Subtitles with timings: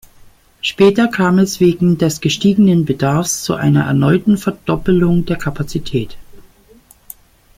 [0.61, 6.17] Später kam es wegen des gestiegenen Bedarfs zu einer erneuten Verdopplung der Kapazität.